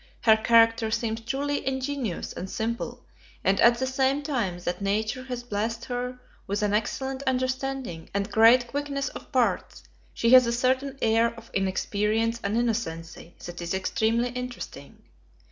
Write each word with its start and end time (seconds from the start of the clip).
Her 0.21 0.35
character 0.35 0.89
seems 0.89 1.21
truly 1.21 1.63
ingenuous 1.63 2.33
and 2.33 2.49
simple; 2.49 3.05
and 3.43 3.59
at 3.61 3.77
the 3.77 3.85
same 3.85 4.23
time 4.23 4.57
that 4.61 4.81
nature 4.81 5.25
has 5.25 5.43
blessed 5.43 5.85
her 5.85 6.19
with 6.47 6.63
an 6.63 6.73
excellent 6.73 7.21
understanding 7.27 8.09
and 8.11 8.31
great 8.31 8.65
quickness 8.65 9.09
of 9.09 9.31
parts, 9.31 9.83
she 10.11 10.31
has 10.31 10.47
a 10.47 10.51
certain 10.53 10.97
air 11.03 11.35
of 11.35 11.51
inexperience 11.53 12.39
and 12.43 12.57
innocency 12.57 13.35
that 13.45 13.61
is 13.61 13.75
extremely 13.75 14.29
interesting. 14.29 15.03